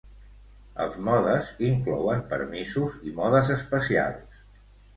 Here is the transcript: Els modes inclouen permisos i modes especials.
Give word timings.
Els 0.85 0.95
modes 1.09 1.51
inclouen 1.67 2.25
permisos 2.33 2.99
i 3.11 3.15
modes 3.23 3.55
especials. 3.61 4.45